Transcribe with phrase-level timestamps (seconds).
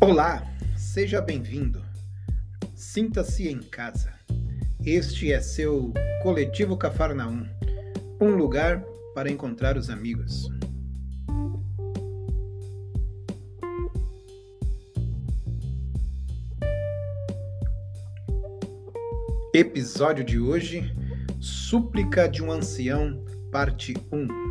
[0.00, 0.46] Olá,
[0.76, 1.82] seja bem-vindo.
[2.72, 4.12] Sinta-se em casa.
[4.86, 7.44] Este é seu Coletivo Cafarnaum,
[8.20, 8.80] um lugar
[9.12, 10.48] para encontrar os amigos.
[19.52, 20.94] Episódio de hoje:
[21.40, 24.47] Súplica de um Ancião, Parte 1.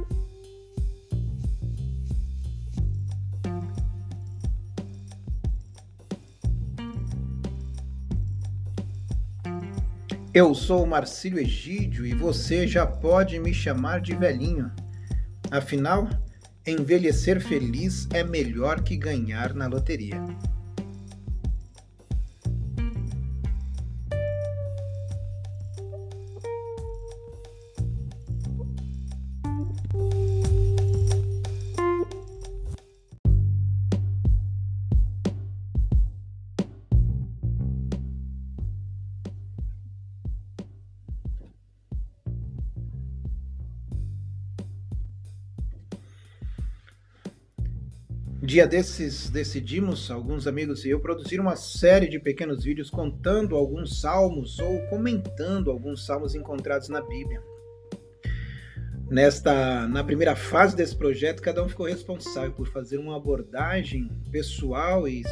[10.40, 14.72] Eu sou Marcílio Egídio e você já pode me chamar de velhinho.
[15.50, 16.08] Afinal,
[16.64, 20.24] envelhecer feliz é melhor que ganhar na loteria.
[48.48, 54.00] Dia desses decidimos, alguns amigos e eu, produzir uma série de pequenos vídeos contando alguns
[54.00, 57.44] salmos ou comentando alguns salmos encontrados na Bíblia.
[59.12, 65.10] Nesta, na primeira fase desse projeto, cada um ficou responsável por fazer uma abordagem pessoal
[65.10, 65.24] e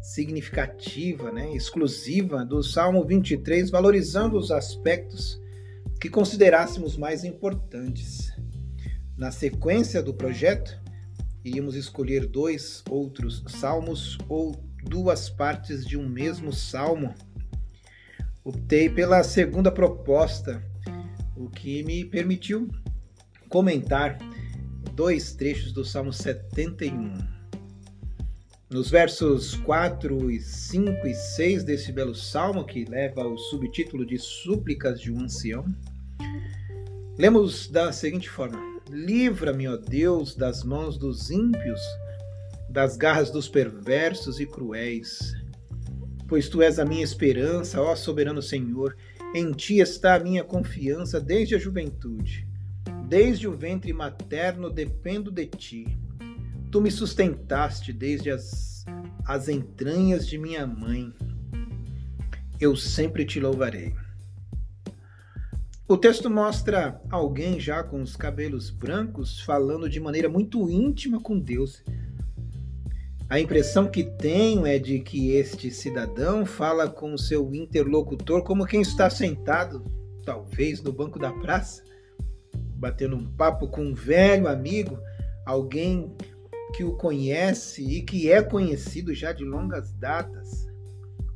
[0.00, 5.38] significativa, né, exclusiva do Salmo 23, valorizando os aspectos
[6.00, 8.32] que considerássemos mais importantes.
[9.14, 10.87] Na sequência do projeto,
[11.48, 14.54] iríamos escolher dois outros salmos ou
[14.84, 17.14] duas partes de um mesmo salmo.
[18.44, 20.62] Optei pela segunda proposta,
[21.34, 22.68] o que me permitiu
[23.48, 24.18] comentar
[24.94, 27.14] dois trechos do Salmo 71.
[28.70, 34.18] Nos versos 4 e 5 e 6 desse belo salmo, que leva o subtítulo de
[34.18, 35.64] Súplicas de um Ancião,
[37.16, 41.80] lemos da seguinte forma: Livra-me, ó Deus, das mãos dos ímpios,
[42.70, 45.34] das garras dos perversos e cruéis.
[46.26, 48.96] Pois tu és a minha esperança, ó soberano Senhor,
[49.34, 52.46] em ti está a minha confiança desde a juventude.
[53.06, 55.98] Desde o ventre materno dependo de ti.
[56.70, 58.84] Tu me sustentaste desde as,
[59.26, 61.12] as entranhas de minha mãe.
[62.60, 63.94] Eu sempre te louvarei.
[65.90, 71.38] O texto mostra alguém já com os cabelos brancos falando de maneira muito íntima com
[71.38, 71.82] Deus.
[73.26, 78.82] A impressão que tenho é de que este cidadão fala com seu interlocutor como quem
[78.82, 79.82] está sentado,
[80.26, 81.82] talvez no banco da praça,
[82.76, 84.98] batendo um papo com um velho amigo,
[85.46, 86.14] alguém
[86.76, 90.66] que o conhece e que é conhecido já de longas datas,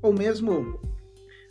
[0.03, 0.79] ou mesmo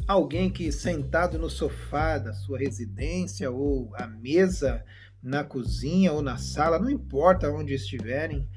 [0.08, 4.84] alguém que sentado no sofá da sua residência ou à mesa
[5.22, 8.48] na cozinha ou na sala, não importa onde estiverem,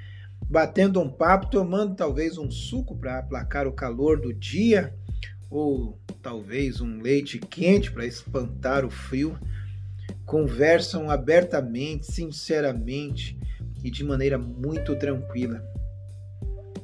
[0.49, 4.95] batendo um papo, tomando talvez um suco para aplacar o calor do dia
[5.51, 9.39] ou talvez um leite quente para espantar o frio,
[10.25, 13.39] conversam abertamente, sinceramente
[13.83, 15.63] e de maneira muito tranquila.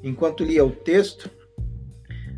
[0.03, 1.31] Enquanto lia o texto,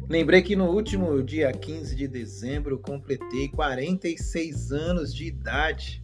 [0.08, 6.02] Lembrei que no último dia 15 de dezembro completei 46 anos de idade,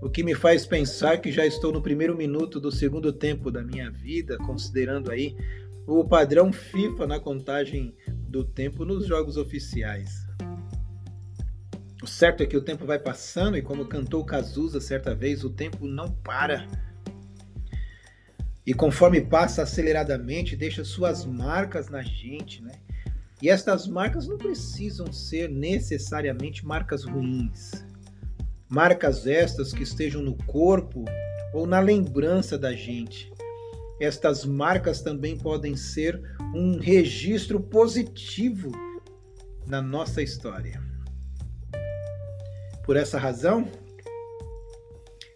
[0.00, 3.62] o que me faz pensar que já estou no primeiro minuto do segundo tempo da
[3.62, 5.36] minha vida, considerando aí
[5.86, 10.26] o padrão FIFA na contagem do tempo nos jogos oficiais.
[12.02, 15.50] O certo é que o tempo vai passando e, como cantou Cazuza certa vez, o
[15.50, 16.66] tempo não para.
[18.68, 22.72] E conforme passa aceleradamente, deixa suas marcas na gente, né?
[23.40, 27.82] E estas marcas não precisam ser necessariamente marcas ruins.
[28.68, 31.06] Marcas estas que estejam no corpo
[31.54, 33.32] ou na lembrança da gente.
[33.98, 36.20] Estas marcas também podem ser
[36.54, 38.70] um registro positivo
[39.66, 40.78] na nossa história.
[42.84, 43.66] Por essa razão,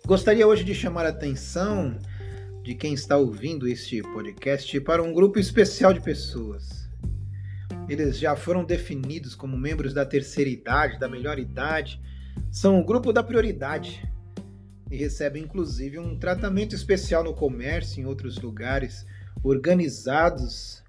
[0.04, 1.98] gostaria hoje de chamar a atenção
[2.62, 6.88] de quem está ouvindo este podcast para um grupo especial de pessoas.
[7.88, 12.00] Eles já foram definidos como membros da terceira idade, da melhor idade,
[12.50, 14.08] são o grupo da prioridade
[14.90, 19.04] e recebem inclusive um tratamento especial no comércio e em outros lugares
[19.42, 20.82] organizados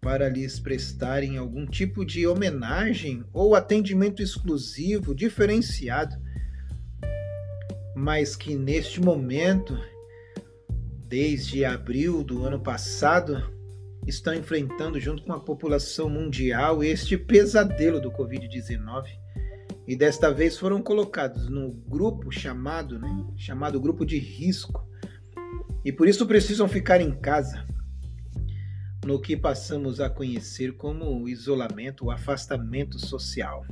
[0.00, 6.16] para lhes prestarem algum tipo de homenagem ou atendimento exclusivo, diferenciado,
[7.94, 9.76] mas que neste momento,
[11.08, 13.50] desde abril do ano passado,
[14.06, 19.06] estão enfrentando, junto com a população mundial, este pesadelo do Covid-19
[19.86, 24.86] e desta vez foram colocados no grupo chamado, né, chamado grupo de risco,
[25.82, 27.66] e por isso precisam ficar em casa,
[29.06, 33.64] no que passamos a conhecer como isolamento, o afastamento social.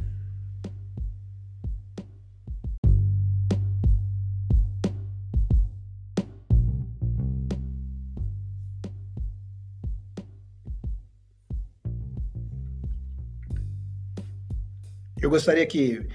[15.20, 16.06] Eu gostaria que,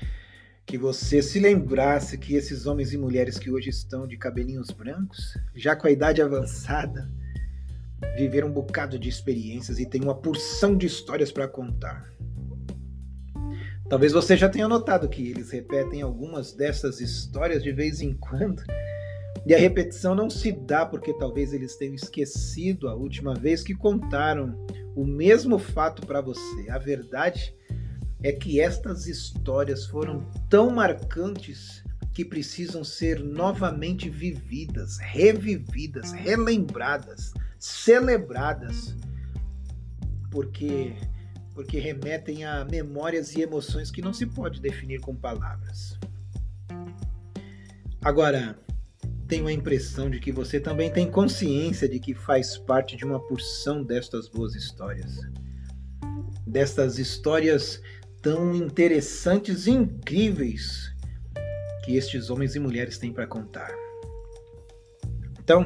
[0.65, 5.35] que você se lembrasse que esses homens e mulheres que hoje estão de cabelinhos brancos,
[5.55, 7.09] já com a idade avançada,
[8.15, 12.13] viveram um bocado de experiências e têm uma porção de histórias para contar.
[13.89, 18.63] Talvez você já tenha notado que eles repetem algumas dessas histórias de vez em quando.
[19.45, 23.73] E a repetição não se dá porque talvez eles tenham esquecido a última vez que
[23.73, 24.55] contaram
[24.95, 26.69] o mesmo fato para você.
[26.69, 27.55] A verdade
[28.23, 31.83] é que estas histórias foram tão marcantes
[32.13, 38.95] que precisam ser novamente vividas, revividas, relembradas, celebradas,
[40.29, 40.93] porque
[41.53, 45.99] porque remetem a memórias e emoções que não se pode definir com palavras.
[48.01, 48.57] Agora,
[49.27, 53.19] tenho a impressão de que você também tem consciência de que faz parte de uma
[53.19, 55.19] porção destas boas histórias.
[56.47, 57.81] Destas histórias
[58.21, 60.93] tão interessantes e incríveis
[61.83, 63.71] que estes homens e mulheres têm para contar.
[65.39, 65.65] Então,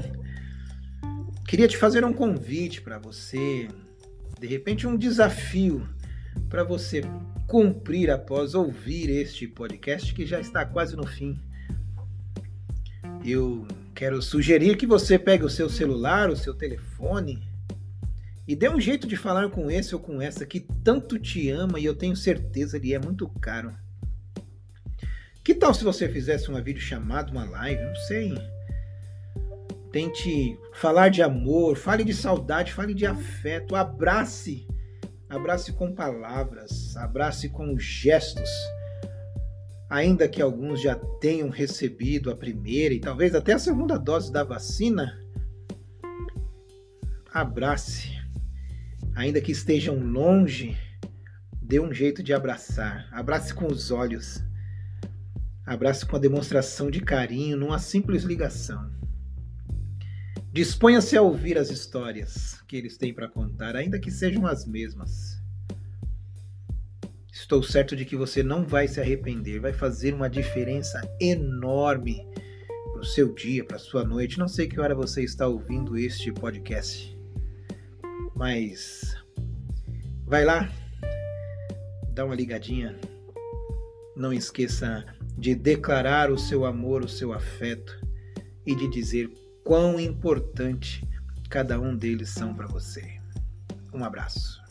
[1.47, 3.67] queria te fazer um convite para você,
[4.39, 5.87] de repente um desafio
[6.49, 7.01] para você
[7.47, 11.39] cumprir após ouvir este podcast que já está quase no fim.
[13.23, 17.54] Eu quero sugerir que você pegue o seu celular, o seu telefone
[18.47, 21.79] e dê um jeito de falar com esse ou com essa que tanto te ama
[21.79, 23.73] e eu tenho certeza ele é muito caro.
[25.43, 28.33] Que tal se você fizesse uma videochamada, uma live, não sei.
[29.91, 34.67] Tente falar de amor, fale de saudade, fale de afeto, abrace.
[35.29, 38.49] Abrace com palavras, abrace com gestos.
[39.89, 44.43] Ainda que alguns já tenham recebido a primeira e talvez até a segunda dose da
[44.43, 45.19] vacina,
[47.31, 48.14] abrace
[49.15, 50.77] ainda que estejam longe,
[51.61, 53.07] dê um jeito de abraçar.
[53.11, 54.43] Abrace com os olhos.
[55.65, 58.93] Abrace com a demonstração de carinho numa simples ligação.
[60.51, 65.41] Disponha-se a ouvir as histórias que eles têm para contar, ainda que sejam as mesmas.
[67.31, 72.25] Estou certo de que você não vai se arrepender, vai fazer uma diferença enorme
[72.93, 74.39] para o seu dia, para a sua noite.
[74.39, 77.14] Não sei que hora você está ouvindo este podcast.
[78.35, 79.15] Mas
[80.25, 80.69] vai lá,
[82.13, 82.99] dá uma ligadinha.
[84.15, 85.05] Não esqueça
[85.37, 87.97] de declarar o seu amor, o seu afeto
[88.65, 89.29] e de dizer
[89.63, 91.07] quão importante
[91.49, 93.19] cada um deles são para você.
[93.93, 94.61] Um abraço.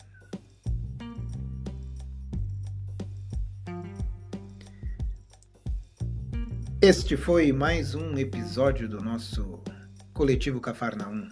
[6.79, 9.59] Este foi mais um episódio do nosso
[10.13, 11.27] coletivo Cafarnaum.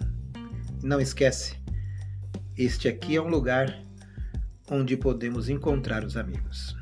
[0.81, 1.62] Não esquece,
[2.57, 3.81] este aqui é um lugar
[4.69, 6.75] onde podemos encontrar os amigos.